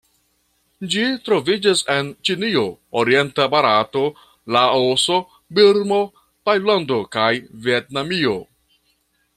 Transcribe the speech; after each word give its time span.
Ĝi 0.93 1.01
troviĝas 1.27 1.83
en 1.95 2.09
Ĉinio, 2.29 2.63
orienta 3.01 3.47
Barato, 3.55 4.03
Laoso, 4.57 5.19
Birmo, 5.59 6.01
Tajlando 6.49 6.99
kaj 7.17 7.31
Vjetnamio. 7.69 8.37